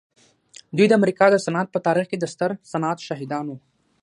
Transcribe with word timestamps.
دوی 0.77 0.87
د 0.89 0.93
امریکا 0.99 1.25
د 1.31 1.35
صنعت 1.45 1.67
په 1.71 1.79
تاریخ 1.87 2.05
کې 2.09 2.17
د 2.19 2.25
ستر 2.33 2.51
صنعت 2.71 2.97
شاهدان 3.07 3.45
وو 3.47 3.57